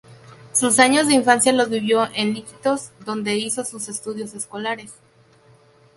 Sus 0.51 0.79
años 0.79 1.05
de 1.05 1.13
infancia 1.13 1.53
los 1.53 1.69
vivió 1.69 2.07
en 2.15 2.35
Iquitos, 2.35 2.89
donde 3.05 3.37
hizo 3.37 3.63
sus 3.63 3.87
estudios 3.87 4.33
escolares. 4.33 4.95